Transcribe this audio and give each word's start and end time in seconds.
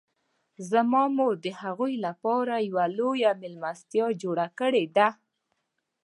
زما 0.69 1.03
مور 1.15 1.33
د 1.45 1.47
هغوی 1.61 1.93
لپاره 2.05 2.53
یوه 2.69 2.85
لویه 2.97 3.31
میلمستیا 3.41 4.07
جوړه 4.21 4.45
کړې 4.59 4.85
ده 4.95 5.07